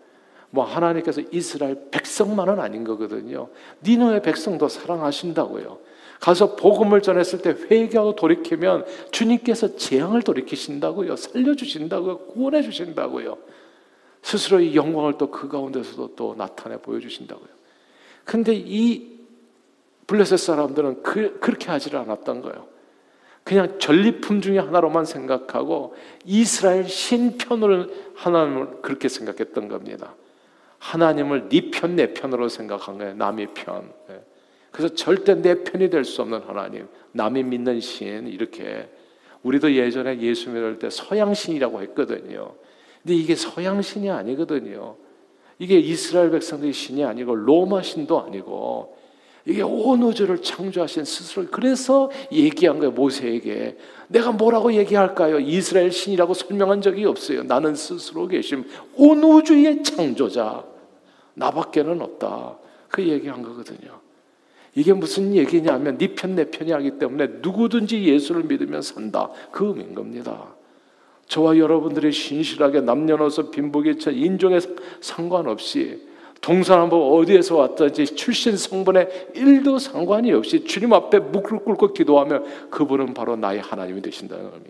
뭐 0.50 0.64
하나님께서 0.64 1.22
이스라엘 1.32 1.90
백성만은 1.92 2.60
아닌 2.60 2.84
거거든요. 2.84 3.50
니너의 3.84 4.22
백성도 4.22 4.70
사랑하신다고요. 4.70 5.80
가서 6.20 6.56
복음을 6.56 7.02
전했을 7.02 7.42
때 7.44 7.50
회개하고 7.52 8.16
돌이키면 8.16 8.86
주님께서 9.12 9.76
재앙을 9.76 10.24
돌이키신다고요. 10.24 11.16
살려주신다고요. 11.16 12.18
구원해 12.20 12.64
주신다고요. 12.64 13.38
스스로 14.24 14.60
이 14.60 14.76
영광을 14.76 15.18
또 15.18 15.30
그 15.30 15.48
가운데서도 15.48 16.16
또 16.16 16.36
나타내 16.36 16.78
보여주신다고요. 16.78 17.50
근데 18.26 18.54
이 18.56 19.18
블레셋 20.08 20.40
사람들은 20.40 21.04
그, 21.04 21.40
그렇게 21.40 21.70
하지를 21.70 22.00
않았던 22.00 22.42
거예요. 22.42 22.77
그냥 23.48 23.80
전리품 23.80 24.42
중에 24.42 24.60
하나로만 24.60 25.06
생각하고 25.06 25.96
이스라엘 26.26 26.84
신편을 26.84 28.12
하나님을 28.14 28.82
그렇게 28.82 29.08
생각했던 29.08 29.70
겁니다. 29.70 30.16
하나님을 30.80 31.48
네 31.48 31.72
편, 31.72 31.96
내 31.96 32.14
편으로 32.14 32.50
생각한 32.50 32.98
거예요. 32.98 33.14
남의 33.14 33.48
편. 33.54 33.90
예. 34.10 34.20
그래서 34.70 34.94
절대 34.94 35.36
내 35.36 35.64
편이 35.64 35.90
될 35.90 36.04
수 36.04 36.22
없는 36.24 36.42
하나님, 36.42 36.90
남이 37.14 37.44
믿는 37.44 37.80
신 37.80 38.28
이렇게 38.28 38.90
우리도 39.44 39.74
예전에 39.76 40.20
예수 40.20 40.50
믿을 40.50 40.78
때 40.78 40.90
서양신이라고 40.90 41.82
했거든요. 41.84 42.54
근데 43.02 43.16
이게 43.16 43.34
서양신이 43.34 44.10
아니거든요. 44.10 44.98
이게 45.58 45.80
이스라엘 45.80 46.32
백성들의 46.32 46.74
신이 46.74 47.06
아니고 47.06 47.34
로마 47.34 47.82
신도 47.82 48.26
아니고 48.26 48.98
이게 49.48 49.62
온 49.62 50.04
우주를 50.04 50.42
창조하신 50.42 51.06
스스로 51.06 51.46
그래서 51.50 52.12
얘기한 52.34 52.80
거예요 52.80 52.92
모세에게 52.92 53.78
내가 54.10 54.32
뭐라고 54.34 54.74
얘기할까요? 54.74 55.40
이스라엘 55.40 55.90
신이라고 55.90 56.34
설명한 56.34 56.82
적이 56.82 57.06
없어요. 57.06 57.44
나는 57.44 57.74
스스로 57.74 58.28
계심 58.28 58.66
온 58.96 59.24
우주의 59.24 59.82
창조자 59.84 60.66
나밖에는 61.36 62.02
없다. 62.02 62.58
그 62.90 63.08
얘기한 63.08 63.42
거거든요. 63.42 64.02
이게 64.76 64.92
무슨 64.92 65.34
얘기냐면 65.34 65.98
네 65.98 66.14
편 66.14 66.36
내 66.36 66.52
편이 66.52 66.72
하기 66.72 67.00
때문에 67.00 67.28
누구든지 67.42 68.04
예수를 68.04 68.44
믿으면 68.44 68.82
산다. 68.82 69.30
그 69.52 69.68
의미인 69.68 69.96
겁니다. 69.96 70.56
저와 71.28 71.58
여러분들이 71.58 72.12
신실하게 72.12 72.82
남녀노소 72.82 73.50
빈부귀천 73.52 74.14
인종에 74.14 74.60
상관없이 75.00 76.06
동서남북 76.42 77.14
어디에서 77.16 77.58
왔든지 77.58 78.16
출신 78.16 78.56
성분에 78.56 79.32
일도 79.36 79.80
상관이 79.80 80.32
없이 80.32 80.64
주님 80.64 80.94
앞에 80.94 81.20
무릎 81.20 81.66
꿇고 81.66 81.94
기도하면 81.94 82.70
그분은 82.70 83.14
바로 83.14 83.36
나의 83.36 83.60
하나님이 83.60 84.02
되신다는 84.02 84.46
의미. 84.54 84.66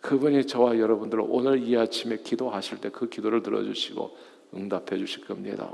그분이 0.00 0.46
저와 0.46 0.78
여러분들을 0.78 1.24
오늘 1.28 1.62
이 1.62 1.76
아침에 1.76 2.18
기도하실 2.18 2.78
때 2.80 2.88
그 2.90 3.08
기도를 3.08 3.42
들어주시고 3.42 4.16
응답해 4.54 4.96
주실 4.98 5.24
겁니다. 5.26 5.70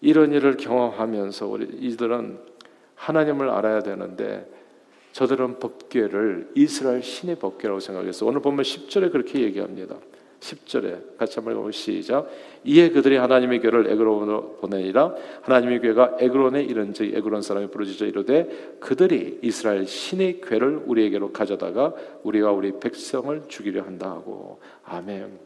이런 0.00 0.32
일을 0.32 0.56
경험하면서 0.56 1.46
우리 1.46 1.68
이들은 1.80 2.38
하나님을 2.94 3.48
알아야 3.50 3.80
되는데 3.80 4.48
저들은 5.12 5.58
법궤를 5.58 6.52
이스라엘 6.54 7.02
신의 7.02 7.36
법궤라고 7.36 7.80
생각해서 7.80 8.26
오늘 8.26 8.40
보면 8.40 8.62
10절에 8.62 9.12
그렇게 9.12 9.40
얘기합니다. 9.40 9.96
10절에 10.42 11.16
같이 11.16 11.36
한번 11.36 11.56
읽어 11.56 11.70
시작. 11.70 12.28
이에 12.64 12.90
그들이 12.90 13.16
하나님의 13.16 13.60
궤를 13.60 13.88
에그론으로 13.90 14.58
보내니라 14.60 15.14
하나님의 15.42 15.80
궤가 15.80 16.16
에그론에 16.18 16.62
이른즉 16.64 17.14
에그론 17.14 17.42
사람이 17.42 17.68
부르짖어 17.68 18.06
이르되 18.06 18.76
그들이 18.80 19.38
이스라엘 19.42 19.86
신의 19.86 20.40
궤를 20.40 20.82
우리에게로 20.86 21.32
가져다가 21.32 21.94
우리가 22.24 22.50
우리 22.50 22.78
백성을 22.78 23.42
죽이려 23.48 23.82
한다 23.82 24.10
하고 24.10 24.60
아멘. 24.84 25.38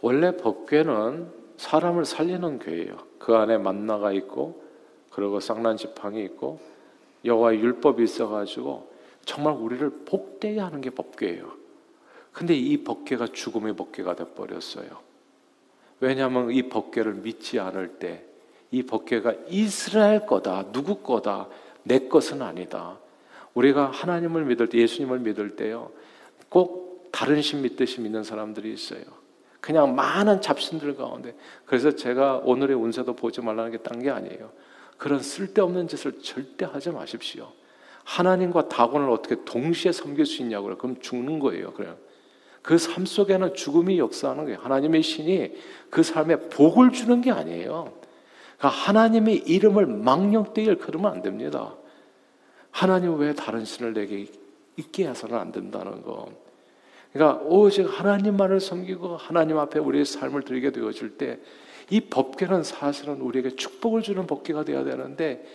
원래 0.00 0.36
법궤는 0.36 1.26
사람을 1.56 2.04
살리는 2.04 2.60
궤예요. 2.60 2.96
그 3.18 3.34
안에 3.34 3.58
만나가 3.58 4.12
있고 4.12 4.62
그리고 5.10 5.40
쌍난 5.40 5.76
지팡이 5.76 6.22
있고 6.24 6.60
여호와의 7.24 7.60
율법이 7.60 8.04
있어가지고 8.04 8.94
정말 9.24 9.54
우리를 9.54 9.90
복되게 10.04 10.60
하는 10.60 10.80
게 10.80 10.90
법궤예요. 10.90 11.65
근데 12.36 12.54
이 12.54 12.84
법궤가 12.84 13.28
죽음의 13.32 13.76
법궤가 13.76 14.16
돼 14.16 14.24
버렸어요. 14.34 15.00
왜냐하면 16.00 16.50
이 16.50 16.68
법궤를 16.68 17.14
믿지 17.14 17.58
않을 17.58 17.98
때 17.98 18.26
이 18.70 18.82
법궤가 18.82 19.34
이스라엘 19.48 20.26
거다, 20.26 20.70
누구 20.72 20.96
거다, 20.96 21.48
내 21.82 22.08
것은 22.08 22.42
아니다. 22.42 22.98
우리가 23.54 23.86
하나님을 23.90 24.44
믿을 24.44 24.68
때, 24.68 24.78
예수님을 24.78 25.20
믿을 25.20 25.56
때요, 25.56 25.90
꼭 26.48 27.08
다른 27.12 27.40
신 27.40 27.62
믿듯이 27.62 28.00
믿는 28.00 28.24
사람들이 28.24 28.72
있어요. 28.72 29.02
그냥 29.60 29.94
많은 29.94 30.42
잡신들 30.42 30.96
가운데. 30.96 31.34
그래서 31.64 31.92
제가 31.92 32.42
오늘의 32.44 32.76
운세도 32.76 33.16
보지 33.16 33.40
말라는 33.40 33.72
게 33.72 33.78
딴 33.78 34.02
게 34.02 34.10
아니에요. 34.10 34.50
그런 34.98 35.20
쓸데없는 35.20 35.88
짓을 35.88 36.20
절대 36.20 36.64
하지 36.66 36.90
마십시오. 36.90 37.50
하나님과 38.04 38.68
다곤을 38.68 39.10
어떻게 39.10 39.36
동시에 39.44 39.92
섬길 39.92 40.26
수 40.26 40.42
있냐고요. 40.42 40.76
그럼 40.76 41.00
죽는 41.00 41.38
거예요. 41.38 41.72
그냥. 41.72 41.96
그 42.66 42.76
삶 42.76 43.06
속에는 43.06 43.54
죽음이 43.54 43.98
역사하는 43.98 44.44
거예요. 44.44 44.58
하나님의 44.60 45.02
신이 45.02 45.52
그 45.88 46.02
삶에 46.02 46.48
복을 46.48 46.90
주는 46.92 47.20
게 47.20 47.30
아니에요. 47.30 47.92
그러니까 48.58 48.68
하나님의 48.68 49.36
이름을 49.36 49.86
망령되게 49.86 50.70
일컬으면 50.72 51.12
안 51.12 51.22
됩니다. 51.22 51.74
하나님 52.70 53.16
왜 53.18 53.34
다른 53.34 53.64
신을 53.64 53.94
내게 53.94 54.26
있게 54.76 55.08
해서는 55.08 55.38
안 55.38 55.52
된다는 55.52 56.02
거. 56.02 56.28
그러니까 57.12 57.42
오직 57.44 57.84
하나님만을 57.84 58.60
섬기고 58.60 59.16
하나님 59.16 59.58
앞에 59.58 59.78
우리의 59.78 60.04
삶을 60.04 60.42
드리게 60.42 60.72
되어질 60.72 61.16
때 61.16 61.40
이 61.90 62.00
법궤는 62.00 62.64
사실은 62.64 63.20
우리에게 63.20 63.50
축복을 63.50 64.02
주는 64.02 64.26
법궤가 64.26 64.64
되어야 64.64 64.84
되는데 64.84 65.46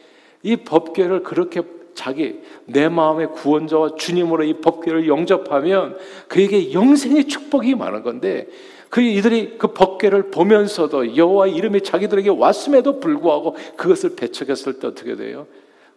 이 0.43 0.55
법궤를 0.55 1.23
그렇게 1.23 1.61
자기 1.93 2.41
내 2.65 2.89
마음의 2.89 3.31
구원자와 3.33 3.95
주님으로 3.95 4.43
이 4.43 4.53
법궤를 4.61 5.07
영접하면 5.07 5.97
그에게 6.27 6.73
영생의 6.73 7.27
축복이 7.27 7.75
많은 7.75 8.03
건데 8.03 8.47
그 8.89 9.01
이들이 9.01 9.57
그 9.57 9.67
법궤를 9.67 10.31
보면서도 10.31 11.15
여호와 11.15 11.47
이름이 11.47 11.81
자기들에게 11.81 12.29
왔음에도 12.29 12.99
불구하고 12.99 13.55
그것을 13.77 14.15
배척했을 14.15 14.79
때 14.79 14.87
어떻게 14.87 15.15
돼요? 15.15 15.47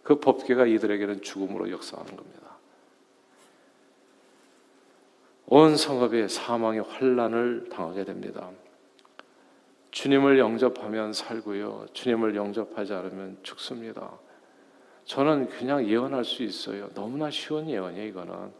그 0.03 0.19
법궤가 0.19 0.65
이들에게는 0.67 1.21
죽음으로 1.21 1.71
역사하는 1.71 2.15
겁니다. 2.15 2.45
온 5.47 5.75
성읍이 5.77 6.29
사망의 6.29 6.83
환란을 6.83 7.67
당하게 7.71 8.05
됩니다. 8.05 8.49
주님을 9.91 10.39
영접하면 10.39 11.13
살고요. 11.13 11.87
주님을 11.93 12.35
영접하지 12.35 12.93
않으면 12.93 13.37
죽습니다. 13.43 14.11
저는 15.05 15.49
그냥 15.49 15.87
예언할 15.87 16.25
수 16.25 16.43
있어요. 16.43 16.89
너무나 16.93 17.29
쉬운 17.29 17.69
예언이에요, 17.69 18.07
이거는. 18.07 18.51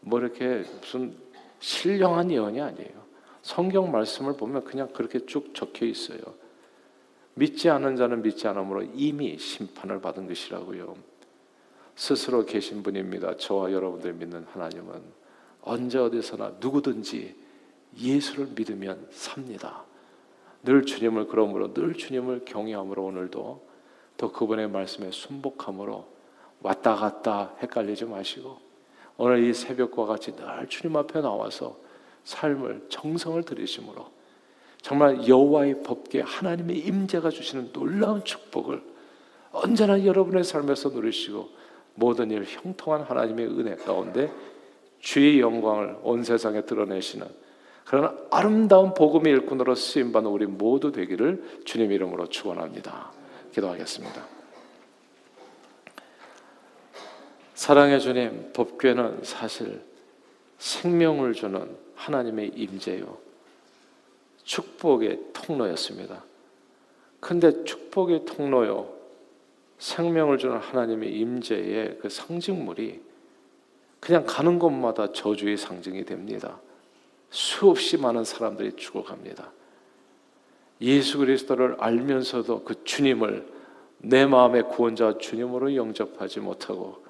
뭐 0.00 0.18
이렇게 0.20 0.64
무슨 0.80 1.14
신령한 1.58 2.30
예언이 2.30 2.60
아니에요. 2.60 3.00
성경 3.42 3.90
말씀을 3.90 4.36
보면 4.36 4.64
그냥 4.64 4.88
그렇게 4.92 5.24
쭉 5.26 5.54
적혀 5.54 5.86
있어요. 5.86 6.20
믿지 7.34 7.70
않은 7.70 7.96
자는 7.96 8.22
믿지 8.22 8.46
않으므로 8.48 8.82
이미 8.94 9.38
심판을 9.38 10.00
받은 10.00 10.26
것이라고요. 10.28 10.94
스스로 11.94 12.44
계신 12.44 12.82
분입니다. 12.82 13.36
저와 13.36 13.72
여러분들 13.72 14.12
믿는 14.14 14.44
하나님은 14.52 15.02
언제 15.62 15.98
어디서나 15.98 16.54
누구든지 16.60 17.34
예수를 17.98 18.48
믿으면 18.54 19.06
삽니다. 19.10 19.84
늘 20.62 20.84
주님을 20.84 21.26
그러므로 21.28 21.72
늘 21.72 21.94
주님을 21.94 22.44
경외함으로 22.44 23.04
오늘도 23.04 23.69
더 24.20 24.30
그분의 24.30 24.68
말씀에 24.68 25.10
순복함으로 25.10 26.04
왔다 26.60 26.94
갔다 26.94 27.54
헷갈리지 27.62 28.04
마시고 28.04 28.58
오늘 29.16 29.42
이 29.42 29.54
새벽과 29.54 30.04
같이 30.04 30.36
늘 30.36 30.68
주님 30.68 30.94
앞에 30.94 31.22
나와서 31.22 31.78
삶을 32.24 32.88
정성을 32.90 33.42
들이심으로 33.44 34.06
정말 34.82 35.26
여호와의 35.26 35.82
법계 35.82 36.20
하나님의 36.20 36.80
임재가 36.80 37.30
주시는 37.30 37.72
놀라운 37.72 38.22
축복을 38.22 38.82
언제나 39.52 40.04
여러분의 40.04 40.44
삶에서 40.44 40.90
누리시고 40.90 41.48
모든 41.94 42.30
일 42.30 42.44
형통한 42.44 43.00
하나님의 43.00 43.46
은혜 43.46 43.74
가운데 43.74 44.30
주의 44.98 45.40
영광을 45.40 45.96
온 46.02 46.24
세상에 46.24 46.66
드러내시는 46.66 47.26
그런 47.86 48.18
아름다운 48.30 48.92
복음의 48.92 49.32
일꾼으로 49.32 49.74
쓰임 49.76 50.12
받는 50.12 50.30
우리 50.30 50.44
모두 50.44 50.92
되기를 50.92 51.62
주님 51.64 51.90
이름으로 51.90 52.26
축원합니다. 52.26 53.18
기도하겠습니다. 53.52 54.26
사랑의 57.54 58.00
주님, 58.00 58.52
법궤는 58.52 59.20
사실 59.22 59.82
생명을 60.58 61.34
주는 61.34 61.76
하나님의 61.94 62.52
임재요. 62.54 63.18
축복의 64.44 65.20
통로였습니다. 65.32 66.24
근데 67.20 67.64
축복의 67.64 68.24
통로요. 68.24 68.92
생명을 69.78 70.38
주는 70.38 70.56
하나님의 70.56 71.12
임재의 71.12 71.98
그 72.00 72.08
상징물이 72.08 73.02
그냥 74.00 74.24
가는 74.26 74.58
곳마다 74.58 75.12
저주의 75.12 75.56
상징이 75.56 76.04
됩니다. 76.04 76.60
수없이 77.30 77.96
많은 77.96 78.24
사람들이 78.24 78.76
죽어갑니다. 78.76 79.52
예수 80.80 81.18
그리스도를 81.18 81.76
알면서도 81.78 82.64
그 82.64 82.84
주님을 82.84 83.46
내 83.98 84.24
마음의 84.26 84.68
구원자 84.68 85.18
주님으로 85.18 85.76
영접하지 85.76 86.40
못하고 86.40 87.04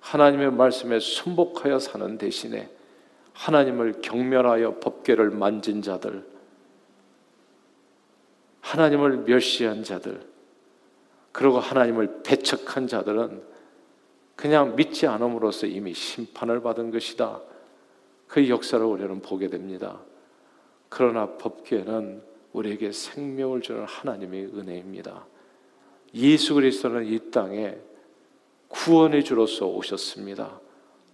하나님의 0.00 0.52
말씀에 0.52 1.00
순복하여 1.00 1.78
사는 1.78 2.18
대신에 2.18 2.68
하나님을 3.32 4.00
경멸하여 4.02 4.80
법계를 4.80 5.30
만진 5.30 5.80
자들, 5.80 6.26
하나님을 8.60 9.18
멸시한 9.18 9.84
자들, 9.84 10.26
그리고 11.30 11.60
하나님을 11.60 12.22
배척한 12.24 12.88
자들은 12.88 13.42
그냥 14.34 14.74
믿지 14.76 15.06
않음으로써 15.06 15.66
이미 15.66 15.94
심판을 15.94 16.62
받은 16.62 16.90
것이다. 16.90 17.40
그 18.26 18.48
역사를 18.48 18.84
우리는 18.84 19.20
보게 19.20 19.48
됩니다. 19.48 20.00
그러나 20.88 21.26
법계는 21.38 22.22
우리에게 22.52 22.92
생명을 22.92 23.60
주는 23.60 23.84
하나님의 23.84 24.46
은혜입니다. 24.46 25.26
예수 26.14 26.54
그리스도는 26.54 27.06
이 27.06 27.30
땅에 27.30 27.76
구원의 28.68 29.24
주로서 29.24 29.66
오셨습니다. 29.66 30.60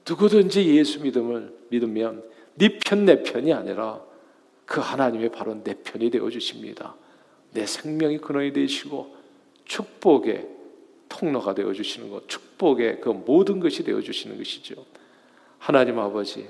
누구든지 0.08 0.76
예수 0.76 1.02
믿음을 1.02 1.52
믿으면 1.70 2.22
네 2.56 2.78
편 2.78 3.04
내 3.04 3.22
편이 3.22 3.52
아니라 3.52 4.00
그 4.64 4.80
하나님의 4.80 5.30
바로 5.30 5.62
내 5.62 5.74
편이 5.74 6.10
되어 6.10 6.30
주십니다. 6.30 6.94
내 7.52 7.66
생명이 7.66 8.18
근원이 8.18 8.52
되시고 8.52 9.14
축복의 9.64 10.48
통로가 11.08 11.54
되어 11.54 11.72
주시는 11.72 12.10
것, 12.10 12.28
축복의 12.28 13.00
그 13.00 13.08
모든 13.10 13.60
것이 13.60 13.84
되어 13.84 14.00
주시는 14.00 14.36
것이죠. 14.38 14.84
하나님 15.58 15.98
아버지, 15.98 16.48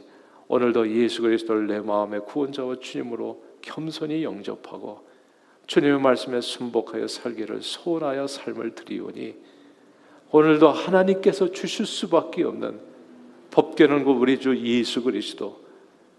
오늘도 0.48 0.90
예수 0.90 1.22
그리스도를 1.22 1.66
내 1.66 1.80
마음의 1.80 2.26
구원자와 2.26 2.76
주님으로 2.80 3.42
겸손히 3.62 4.22
영접하고 4.24 5.00
주님의 5.66 6.00
말씀에 6.00 6.40
순복하여 6.40 7.09
살기를 7.09 7.62
소원하여 7.62 8.26
삶을 8.26 8.74
드리오니 8.74 9.35
오늘도 10.30 10.68
하나님께서 10.68 11.52
주실 11.52 11.87
수밖에 11.87 12.44
없는 12.44 12.80
법궤는 13.50 14.04
그 14.04 14.11
우리 14.11 14.38
주 14.38 14.57
예수 14.59 15.02
그리스도 15.02 15.64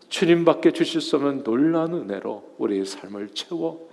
주님밖에 0.10 0.72
주실 0.72 1.02
수 1.02 1.18
없는 1.18 1.44
놀라운 1.44 1.94
은혜로 1.94 2.56
우리의 2.58 2.86
삶을 2.86 3.30
채워 3.30 3.90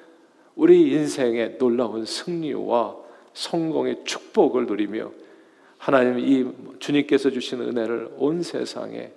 우리 0.55 0.93
인생의 0.93 1.59
놀라운 1.59 2.05
승리와 2.05 2.97
성공의 3.35 4.05
축복을 4.05 4.67
누리며 4.67 5.11
하나님 5.79 6.19
이 6.21 6.79
주님께서 6.79 7.31
주신 7.31 7.61
은혜를 7.61 8.11
온 8.19 8.43
세상에 8.43 9.13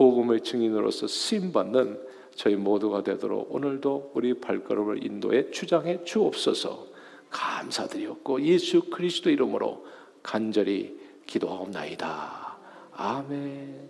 복음의 0.00 0.40
증인으로서 0.40 1.06
쓰임 1.06 1.52
받는 1.52 2.00
저희 2.34 2.56
모두가 2.56 3.02
되도록 3.02 3.54
오늘도 3.54 4.12
우리 4.14 4.32
발걸음을 4.32 5.04
인도에 5.04 5.50
주장해 5.50 6.04
주옵소서. 6.04 6.86
감사드렸고 7.28 8.40
예수 8.46 8.88
그리스도 8.88 9.28
이름으로 9.28 9.84
간절히 10.22 10.98
기도하옵나이다. 11.26 12.56
아멘. 12.94 13.89